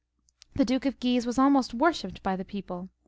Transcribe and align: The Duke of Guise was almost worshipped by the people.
The 0.55 0.65
Duke 0.65 0.87
of 0.87 0.99
Guise 0.99 1.27
was 1.27 1.37
almost 1.37 1.75
worshipped 1.75 2.23
by 2.23 2.35
the 2.35 2.43
people. 2.43 2.89